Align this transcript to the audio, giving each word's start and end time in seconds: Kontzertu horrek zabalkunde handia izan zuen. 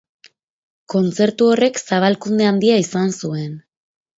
Kontzertu 0.93 1.49
horrek 1.55 1.77
zabalkunde 1.83 2.51
handia 2.53 2.81
izan 2.89 3.17
zuen. 3.21 3.53